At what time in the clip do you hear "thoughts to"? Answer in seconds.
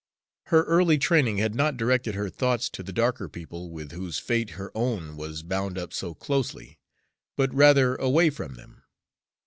2.31-2.81